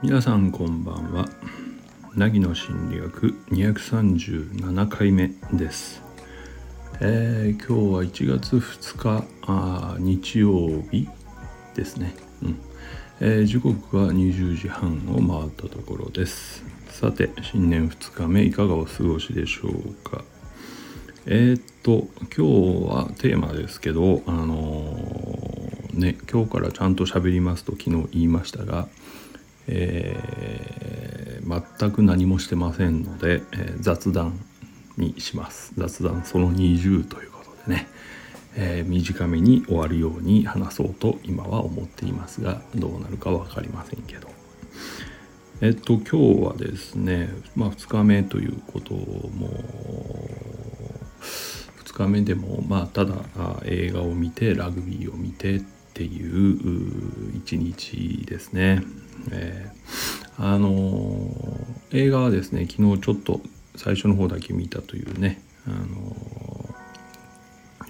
[0.00, 1.26] 皆さんこんばんは。
[2.14, 6.02] 凪の心理学237回目です。
[7.00, 11.08] えー、今日は1月2日あ日曜日
[11.74, 12.60] ですね、うん。
[13.18, 16.64] えー、時刻は20時半を回ったところです。
[16.90, 20.22] さて新年2日目いかがお過ごしでしょうか？
[21.26, 22.46] えー、っと今
[22.80, 28.88] 日はテーマですけどあのー、ね今日からちゃんと喋りますと昨日言いましたが
[29.68, 34.38] えー、全く何もしてませんので、えー、雑談
[34.96, 35.72] にします。
[35.76, 37.88] 雑談その20ということでね、
[38.56, 44.28] えー、短めに終わるように話そうと今は思っていますがどうなるか分かりませんけど。
[45.60, 49.48] えっと今日はですね、まあ、2日目ということも
[51.84, 53.16] 2日目でもまあただ
[53.64, 55.60] 映画を見てラグビーを見てっ
[55.94, 58.82] ていう一日ですね。
[59.30, 61.30] えー、あの、
[61.92, 63.40] 映画はですね昨日ちょっと
[63.76, 66.16] 最初の方だけ見たというね、あの、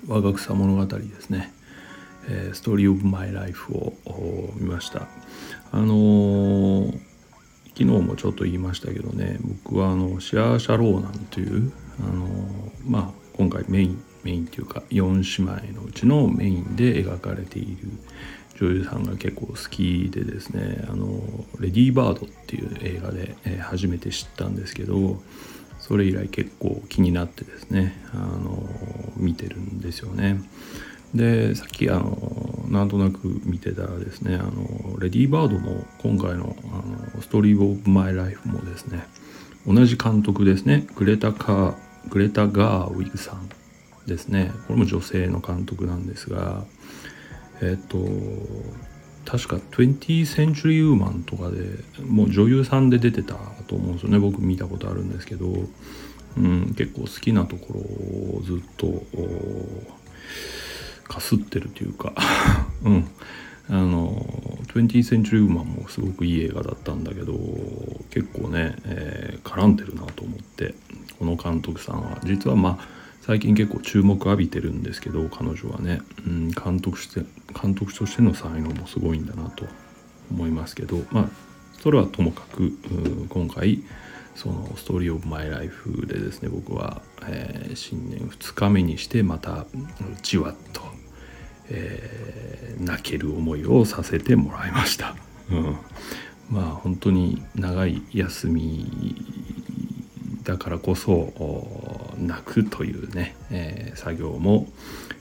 [0.09, 1.53] 我が草物語ですね、
[2.29, 3.93] えー、ストーリー・オブ・マイ・ライフを
[4.57, 5.07] 見ました
[5.71, 6.93] あのー、
[7.69, 12.27] 昨日もちょっと言いましたけどね僕はあのシアー・シャローナンという、あの
[12.85, 17.89] まあ今回メインメインというか4姉妹のうちのメインで描かれている
[18.61, 21.07] 女優さんが結構好きでですね「あの
[21.59, 25.21] レディー・バード」っていう映画で、え初めて知ったんですけど
[25.81, 28.63] それ以来結構気になってですねあの
[29.17, 30.41] 見てるんですよね。
[31.15, 39.05] でさっきあのなんとなく見てたらですねあのレディー・バードも今回のあのストーリー・オブ・マイ・ライフもですね
[39.67, 41.75] 同じ監督ですねグレタ・カー
[42.09, 43.49] グレタ・ガーウィグさん
[44.07, 44.53] ですね。
[44.67, 46.65] これも女性の監督なんですが
[47.63, 47.99] えっ、と
[49.25, 51.63] 確か 20th Century Woman とかで
[52.05, 53.35] もう女優さんで出てた
[53.69, 54.19] と思うんですよね。
[54.19, 55.47] 僕見たことあるんですけど、
[56.37, 57.81] うん、結構好きなところ
[58.39, 59.05] をずっと
[61.05, 62.13] かすってるというか。
[62.85, 63.09] うん。
[63.69, 64.11] あの
[64.75, 67.33] 20th Century Woman もすごくいい映画だったんだけど
[68.11, 70.75] 結構ね、えー、絡んでるなと思って
[71.19, 72.19] この監督さんは。
[72.25, 77.25] 実はまあ最近結構注目浴びてるんですけど彼女はね、うん、監督して
[77.61, 79.65] 監督としての才能もすごいんだなと
[80.33, 81.29] 思いますけどまあ
[81.81, 82.73] それはともかく
[83.29, 83.85] 今回
[84.35, 89.67] そのストーリー・オブ・マイ・ライフでですね僕は、えー、新年2日目にしてまた
[90.23, 90.72] じわっと、
[91.75, 95.17] えー、泣ける思いをさせてもらいました。
[95.51, 95.77] うん、
[96.51, 99.17] まあ本当に長い休み
[100.45, 104.69] だからこそ泣くというね、えー、作業も、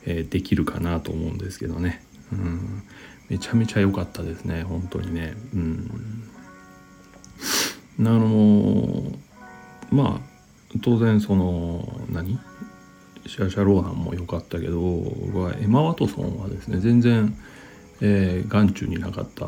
[0.05, 2.83] えー、できるかなと思うんですけどね、うん、
[3.29, 5.35] めちゃめちゃ良かったですね本当にね。
[5.53, 6.23] うん、
[7.99, 9.11] あの
[9.89, 10.31] まあ
[10.81, 12.39] 当然その何？
[13.27, 15.03] シャシャローナンも良かったけど
[15.59, 17.37] エマ・ワトソンはですね全然、
[18.01, 19.47] えー、眼中になかった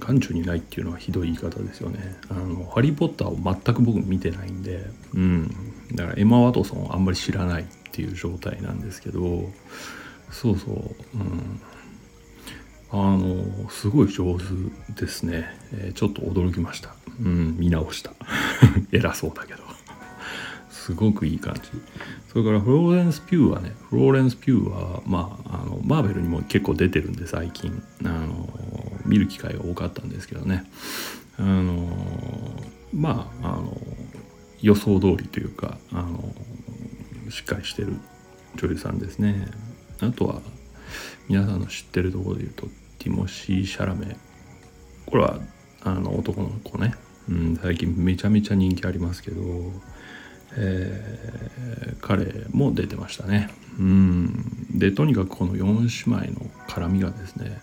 [0.00, 2.16] 眼中にないっていうのはひどい言い方ですよね。
[2.30, 5.48] あのハリー・ポッターを全く僕見てないんで、うん、
[5.92, 9.44] だからエマ・ワトソンをあんまり知らないっていう状態なんですけど
[10.30, 10.74] そうそう、
[11.14, 11.60] うん、
[12.92, 14.44] あのすごい上手
[15.00, 18.12] ですね、えー、ちょっと驚きました、うん、見直した。
[18.92, 19.69] 偉そうだけど。
[20.90, 21.60] すごくいい感じ。
[22.32, 27.82] それからフローレンス・ピューはねフローレンス・ピューはまああのマーベルにも結構出てるんで最近。
[28.04, 28.48] あの
[29.06, 30.64] 見る機会が多かったんですけどね。
[31.38, 31.88] あの
[32.92, 33.76] まああの
[34.60, 36.34] 予想通りというかあの
[37.30, 37.96] しっかりしてる
[38.56, 39.46] 女優さんですね。
[40.00, 40.42] あとは
[41.28, 42.66] 皆さんの知ってるところで言うと
[42.98, 44.16] ティモシー・シャラメ
[45.06, 45.38] これは
[45.82, 46.94] あの男の子ね、
[47.28, 49.42] うん、最近めちゃめちゃ人気ありますけど、
[50.56, 53.50] えー、彼も出てましたね。
[53.78, 54.78] うん。
[54.78, 57.60] でとにかくこの4姉妹の絡みがですね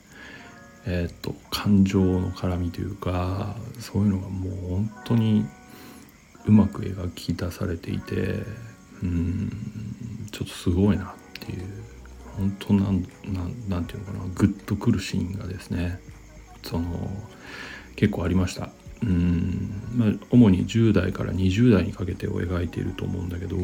[0.86, 5.46] えー、っと感情の絡みというかそういうのがもう本当に
[6.46, 8.44] うまく描き出されていて
[9.04, 9.52] うん。
[10.32, 11.08] ちょっとすごいなっ
[11.40, 11.88] ていう。
[12.38, 14.20] 本当なんなんなんていうのかな。
[14.36, 16.00] グッとくるシーンがですね
[16.64, 17.10] その
[17.96, 18.70] 結構ありました。
[19.04, 23.58] うん、まあ、主に10代から20代にかけてを描いていると思うんだけど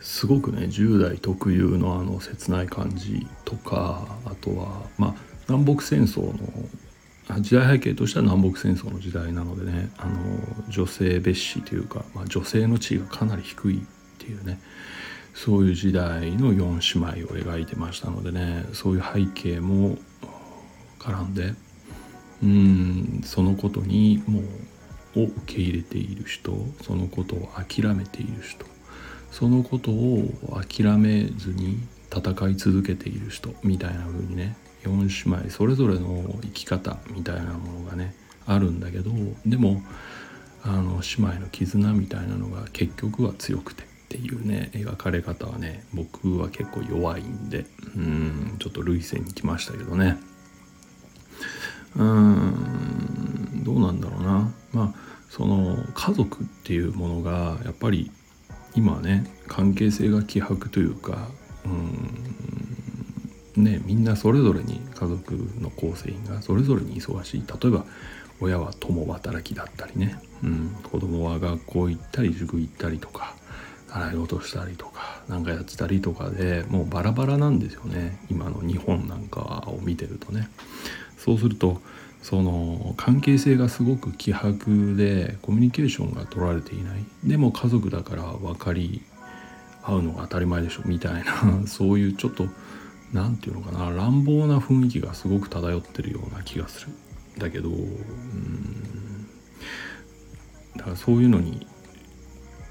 [0.00, 5.14] すごくね10代特有のあの切ない感じとかあとはまあ
[5.48, 13.80] 南北戦争の時代背景としては南北戦争の時代なのでねあの女性蔑視というか、まあ、女性の地位がかなり低いっ
[14.18, 14.60] ていうね
[15.34, 19.96] そういう時代の4姉妹を描いてましたのでねそういう背景も
[20.98, 21.54] 絡んで
[22.44, 24.42] うんそのことにもう
[25.16, 26.52] を受け入れている人
[26.82, 28.66] そのことを諦めている人
[29.30, 31.78] そのことを諦めずに
[32.14, 38.14] 戦い続けている人みたいな風にね4姉妹それぞれの生き方みたいなものがね
[38.46, 39.10] あるんだけど
[39.46, 39.82] でも
[40.62, 50.18] あの姉妹の絆みたいなのが結局は強くてっていうね描かれ方はね僕は結構弱いんでうんちょっと類線に来ましたけどね。
[51.96, 54.54] うんどうなんだろうな。
[54.72, 54.94] まあ
[55.30, 58.10] その家族っていうものがやっぱり
[58.74, 61.28] 今ね関係性が希薄というか
[61.64, 67.44] うんねみんなそれぞれに家族の構成員がそれぞれに忙しい。
[67.46, 67.84] 例えば
[68.40, 73.34] 親は共働きだったりね、うん、子供は学校行ったり塾行ったりとか
[73.88, 78.18] 習い事したりとか何かやってたりとかでもうバラバラなんですよね。
[78.28, 80.48] 今の日本なんかを見てるとね。
[81.24, 81.80] そうすると
[82.22, 87.04] その関係性がすごく希薄でコミュニケーションが取られていない。
[87.24, 89.02] でも家族だから分かり
[89.82, 92.46] 合うのが当たり前でしょみたいな そういうちょっと
[93.14, 96.92] 何て言うのかな乱暴な雰囲気がすごく漂ってるような気がする。
[97.38, 99.26] だけどうん
[100.76, 101.66] だからそういうのに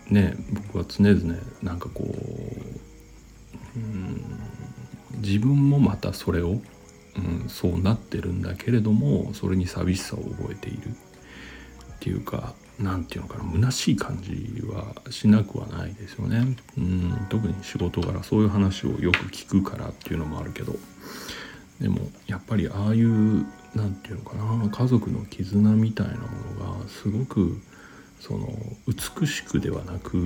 [0.09, 4.21] ね僕は常々なんかこううん
[5.21, 6.61] 自分もまたそれを
[7.17, 10.93] うん、そうなってるんだけれどもそれに寂しさを覚えているっ
[11.99, 20.75] ていうか何て言うのかな虚しい感じはしなくはないですよね、うん、特に仕事柄そういう話をよく聞くからっていうのもあるけど。
[21.81, 23.45] でもやっぱりああいう
[23.75, 26.19] 何て言うのかな家族の絆みたいなも
[26.77, 27.59] のがすごく
[28.19, 28.47] その
[28.87, 30.17] 美しくではなく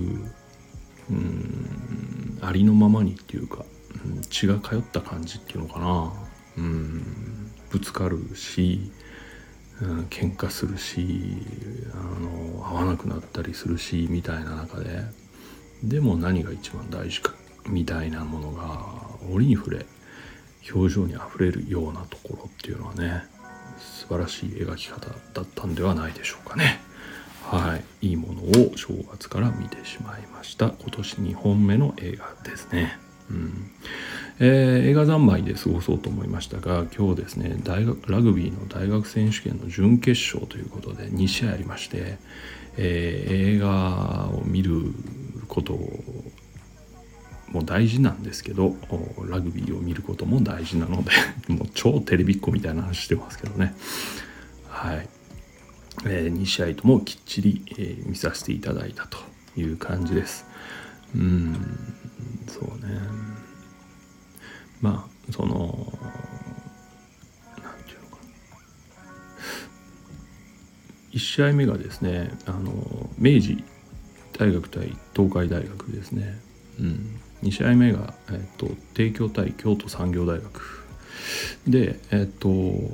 [1.10, 3.66] うんありのままにっていうか、
[4.06, 6.27] うん、血が通った感じっていうのかな。
[6.58, 8.92] うんぶつかるし、
[9.82, 11.38] うん、喧嘩するし
[11.94, 15.02] あの合わなくなったりするしみたいな中で
[15.84, 17.34] でも何が一番大事か
[17.68, 18.80] みたいなものが
[19.32, 19.86] 折に触れ
[20.74, 23.26] 表情にあふれるようなところっていうのはね
[23.78, 26.80] 素晴らしい描き方だったんではないでしょうかね。
[27.44, 33.00] はい、いいものを正月から見てしまいました今年2本目の映画ですね。
[33.30, 33.72] うん
[34.40, 42.20] えー、映画三昧で過ごそうと思いましたが今日ですね大学ラグビーの大学選手権の準決勝ということで2試合ありまして、
[42.78, 44.94] えー、映画を見る
[45.48, 45.74] こと
[47.52, 48.76] も大事なんですけど
[49.28, 51.12] ラグビーを見ることも大事なので
[51.52, 53.74] もう超テレビっ子みたいな話してますけどね。
[54.68, 55.10] はい、
[56.06, 59.18] えー、2試合ともきっちり、え、見させていただいたと
[59.60, 60.46] いう感じです。
[61.16, 61.56] うん
[62.48, 63.37] そうね。
[64.82, 65.92] まあその
[67.58, 68.30] 何て言うのかな。
[71.12, 73.64] 1試合目がですねあの明治
[74.38, 76.40] 大学対東海大学ですね、
[76.80, 80.86] うん、2試合目が、えっと、帝京対京都産業大学。
[81.68, 82.50] でえっと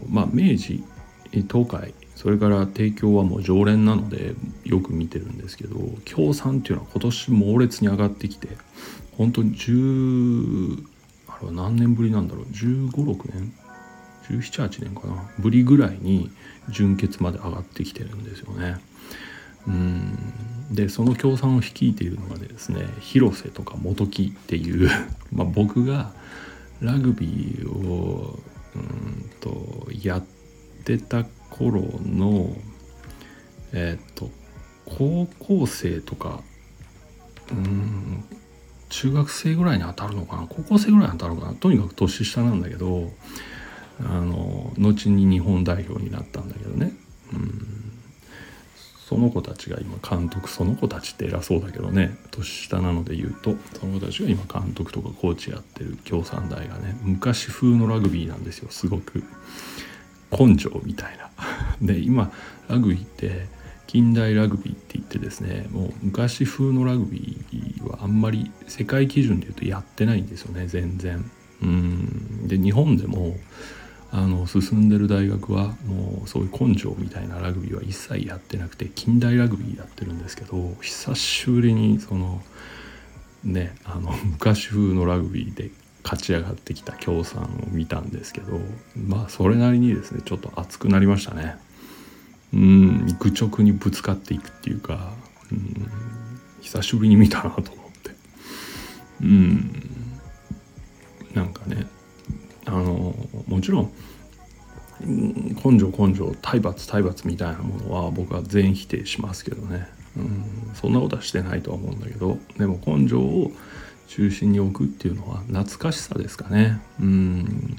[0.10, 0.84] まあ明治
[1.32, 8.50] 東海それから帝京はもう常連なのでよく見てるんですけど京産っていうのは今年猛烈に上がってきて
[9.18, 10.84] 本当に10
[11.48, 12.46] あれは何年ぶりなんだろう。
[12.46, 13.54] 1 5 6年
[14.30, 15.30] ？1718年かな。
[15.40, 16.32] ぶりぐらいに
[16.70, 18.78] 準決まで上がってきてるんですよね。
[19.68, 20.34] うん。
[20.72, 24.90] でその協賛を率いているのがですね広瀬とか本木っていう
[25.32, 26.14] まあ僕が
[26.82, 28.40] ラグビーを
[28.76, 30.24] うんとやっ
[30.84, 32.56] てた頃の
[33.72, 34.32] えっ、と
[34.86, 36.42] 高校生とか
[37.52, 38.24] うん
[38.94, 40.46] 中学生ぐらいに当たるのかな？
[40.48, 41.54] 高校生ぐらいに当たるのかな？
[41.56, 43.10] とにかく年下なんだけど
[44.00, 46.94] あの後に日本代表になったんだけどね、
[47.34, 47.68] うん、
[49.08, 52.16] その子たちが今監督その子たちって偉そうだけどね。
[52.30, 59.24] 年下なので言うとその子たちが今監督とかコーチやってる京産大がね昔風のラグビーなんですよすごく。
[60.32, 61.32] 根性みたいな。
[61.82, 62.32] で今
[62.70, 63.48] ラグビーって
[63.94, 71.30] 近代ラグビーって言ってですねもう昔風のラグビーはあんまり世界基準で言うとやってないんですよね全然。
[71.62, 73.38] うんで日本でも
[74.12, 82.42] あの進んでる大学はもうそういう根性みたいなラグビーは一切やってなくて近代ラグビーやってるんですけど久しぶりにその
[83.44, 85.70] ねあの 昔風のラグビーで
[86.04, 88.60] 勝ち上がってきた京さんを見たんですけど
[88.96, 91.58] まあそれなりにですねちょっと熱くなりましたね。
[92.54, 95.14] うん愚直にぶつかっていくっていうか
[95.52, 95.88] うん
[96.62, 98.12] 久しぶりに見たなと思って。
[99.22, 99.84] うん。
[101.34, 101.88] なんかね
[102.66, 103.16] あの
[103.48, 103.92] もちろん
[105.02, 113.52] 根性根性体罰体罰みたいなものは僕は全否定しますけどね、うん、そんなことはしてないとは思うんだけどでも根性を
[114.08, 116.80] 中心に置くっていうのは懐かしさですかね。
[117.00, 117.76] うん。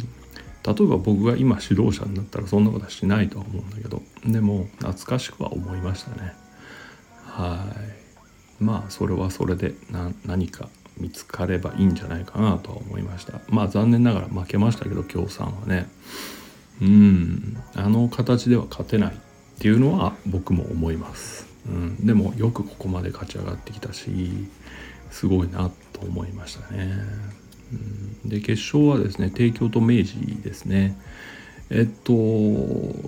[0.66, 6.32] 例えば僕が今指導者になったらそんなことはしないとは思うんだけどでも懐かしくは思いましたね。
[7.26, 7.66] は
[8.60, 8.64] い。
[8.64, 9.74] まあそれはそれで
[10.24, 13.40] 何か見つかればいいんじゃないかなとは思いました。
[13.48, 15.86] まあ残念ながら負けましたけど京さんはね。
[16.80, 17.56] うん。
[17.74, 19.14] あの形では勝てない
[19.54, 24.10] っていうのは僕も思います、うん、でもよくここまで勝ち上がってきたし
[25.10, 26.92] すごいなと思いましたね、
[28.24, 30.96] で決勝はですね帝京と明治ですね。
[31.70, 32.12] えっと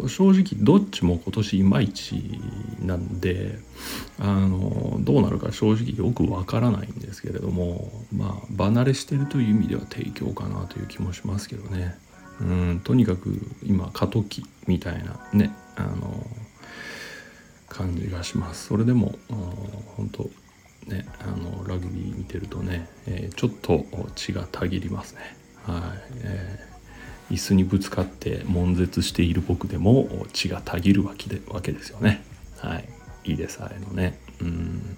[0.08, 2.40] 正直どっちも今年いまいち
[2.80, 3.58] なんで
[4.18, 11.96] あのどうなるか正直よくわからないんですけれどもまあ離れしてるという意味では提供かなという気もしますけどね。
[12.40, 16.26] うんとにかく今過渡期みたいなねあの
[17.68, 18.66] 感じがします。
[18.66, 20.30] それでも本当
[20.86, 25.36] ね、あのラグビー見てるとね、えー、ちょっと血がたぎりますね。
[25.64, 25.82] はい
[26.22, 32.22] えー、椅子にぶつかって悶絶している僕でも血がたぎるわけでわけですよね。
[32.58, 32.88] はい、
[33.24, 34.18] いいですあれのね。
[34.40, 34.96] うん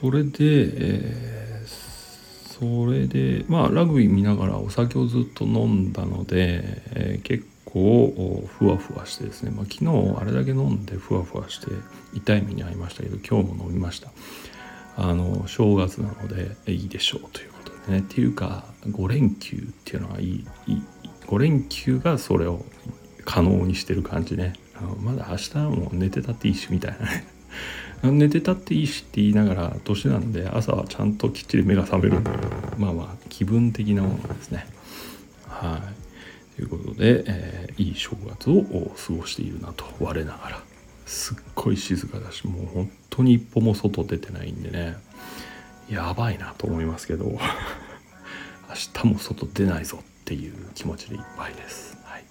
[0.00, 6.62] それで、えー、それでまあラグビー見ながらお酒をずっと飲んだので、
[6.94, 11.66] えー、結構ふわふわしてですね、まあ、昨日あれだけ飲んでふわふわして
[12.14, 14.10] 痛い目に遭いましたけど今日も飲みました。
[14.98, 17.98] あの正月なのでいいでしょうということでね。
[17.98, 20.82] っていうか5連休っていうのはいいい
[21.26, 22.64] 5連休がそれを
[23.24, 24.54] 可能にしてる感じね。
[24.74, 27.26] あのまだ明日も寝てたっていいしみたいなね。
[28.02, 34.66] 寝てたっていいしって言いながら年なんで朝はちゃんときっちり目が覚めるんだけどまあまあ気分的なものですね。
[35.48, 35.95] はい。
[36.62, 38.62] いうことで、えー、いい正月を
[38.96, 40.62] 過ごしているなと我ながら
[41.04, 44.96] すっごい静かだしもう本当に一歩も外出てないんでね。
[45.88, 47.38] やばいなと思いますけど。
[48.68, 51.96] 明日も外出ないぞっていう気持ちでいっぱいです。
[52.02, 52.24] はい。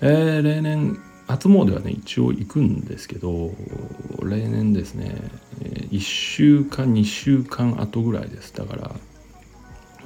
[0.00, 0.98] えー、例年
[1.28, 3.52] 初詣はね一応行くんですけど
[4.22, 5.14] 例年ですね
[5.60, 8.52] 1週間2週間後ぐらいです。
[8.54, 8.96] だから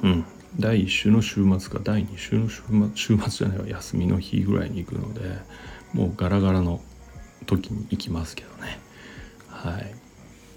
[0.03, 0.25] うん。
[0.59, 5.39] 第1週の週末か第2週の週末週末じゃないわ休みの日ぐらいに行くので
[5.93, 6.81] もうガラガラの
[7.45, 8.79] 時に行きますけどね。
[9.49, 9.95] はい。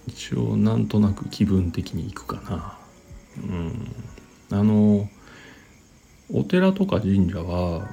[0.06, 2.78] 一応なんとなく気分的に行くかな。
[3.42, 3.94] うん。
[4.50, 5.08] あの
[6.32, 7.88] お寺とか神社は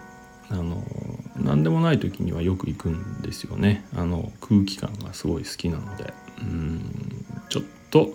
[0.49, 0.83] あの
[1.35, 3.85] 何でもない時にはよく行くんですよね。
[3.95, 6.13] あの空気感がすごい好きなので。
[6.41, 7.25] うん。
[7.49, 8.13] ちょっと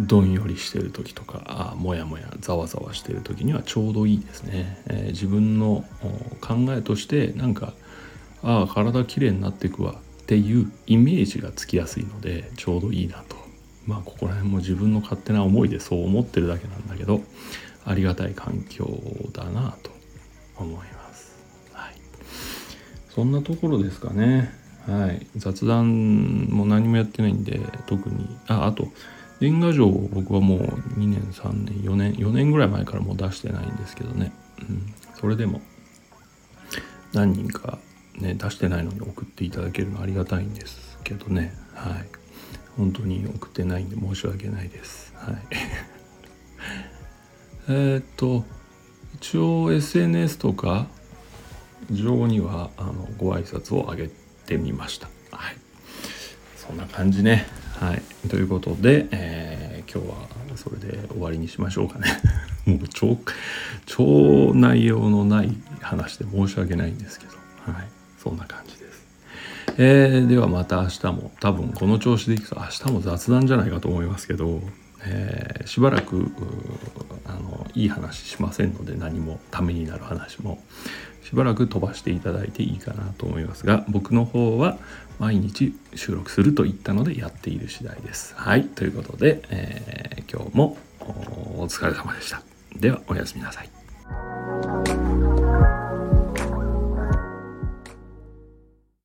[0.00, 5.84] どんよりしてる時とかあもやもやざわざわしてる時にはちょうどいいですね、えー、自分の
[6.40, 7.74] 考えとしてなんか
[8.42, 13.36] ああ体きれいになっていくわっていうイメージがつきやすいのでちょうどいいなと
[13.86, 17.20] まあここら辺も自分の勝手な思いでそう思ってるだけなんだけど
[17.84, 18.88] ありがたい環境
[19.32, 19.90] だなと
[20.56, 21.36] 思います。
[21.72, 21.94] はい、
[23.10, 24.52] そんなところですかね。
[24.86, 28.88] はい、雑談も何もやってないんで特にああと
[29.42, 35.60] 年賀状を僕はもう2年3年4年4年ぐらい前からもう出してないんですけどね、うん、それでも
[37.12, 37.80] 何人か
[38.14, 41.52] ね出してないのに送っていただけるのありがたいんですけどね。
[41.74, 42.06] はい。
[42.76, 45.12] 本当に送ってないんで申し訳ないです。
[45.16, 45.36] はい。
[47.68, 48.44] えっと
[49.16, 50.86] 一応 SNS とか
[51.90, 54.08] 上にはあのご挨拶をあげ
[54.46, 55.08] てみました。
[55.32, 55.56] はい。
[56.56, 57.61] そんな感じね。
[57.78, 62.08] はい、ということで、えー、今日はそれで終わりにしましょうかね。
[62.66, 63.18] もう超
[63.86, 67.32] 超内容のない話で申し訳ないんですけど、
[67.72, 67.88] はい、
[68.22, 69.06] そんな感じです。
[69.78, 71.32] えー、ではまた明日も。
[71.40, 74.60] 多分この調子でいくと明日も雑談じゃないかと思いますけど、
[75.04, 76.32] えー、しばらく
[77.26, 80.62] あのいい話しませんので何もためになる話も
[81.22, 84.78] しばらく飛ばしていただいていいかなと思いますが僕の方は
[85.18, 88.34] 毎日収録すると言ったのでやっている次第です。
[88.36, 92.42] はいということで、えー、今日もお疲れ様でした。
[92.76, 95.01] ではおやすみなさい。